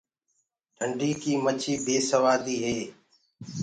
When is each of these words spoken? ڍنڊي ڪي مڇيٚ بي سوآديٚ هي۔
ڍنڊي 0.77 1.11
ڪي 1.21 1.33
مڇيٚ 1.45 1.81
بي 1.85 1.95
سوآديٚ 2.09 2.63
هي۔ 2.65 2.77